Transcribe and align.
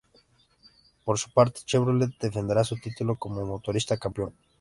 Por 1.05 1.19
su 1.19 1.31
parte, 1.31 1.61
Chevrolet 1.63 2.17
defenderá 2.19 2.63
su 2.63 2.75
título 2.77 3.17
como 3.17 3.45
motorista 3.45 3.97
campeón. 3.97 4.33